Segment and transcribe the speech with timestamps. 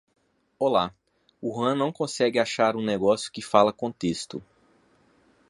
[0.57, 0.91] Olá,
[1.39, 4.41] o Ruan não consegue achar um negócio que fala com texto.